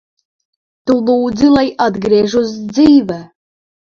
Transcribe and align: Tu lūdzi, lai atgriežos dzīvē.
Tu 0.89 0.95
lūdzi, 1.09 1.49
lai 1.55 1.65
atgriežos 1.87 2.55
dzīvē. 2.71 3.19